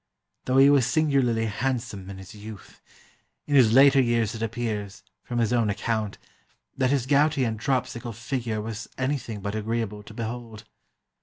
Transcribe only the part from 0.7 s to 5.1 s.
was singularly handsome in his youth, in his later years it appears,